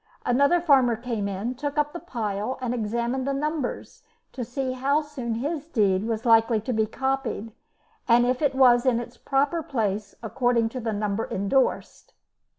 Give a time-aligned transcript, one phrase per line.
[0.25, 5.01] Another farmer came in, took up the pile and examined the numbers to see how
[5.01, 7.51] soon his deed was likely to be copied,
[8.07, 12.15] and if it was in its proper place according to the number endorsed.